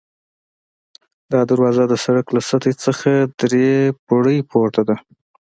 دا 1.31 1.41
دروازه 1.49 1.83
د 1.87 1.93
سړک 2.03 2.27
له 2.35 2.41
سطحې 2.49 2.73
څخه 2.85 3.11
درې 3.41 3.67
پوړۍ 4.05 4.37
پورته 4.49 4.81
ده. 4.89 4.95